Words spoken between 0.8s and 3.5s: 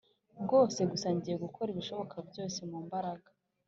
gusa ngiye gukora ibishoboka byose mumbaraga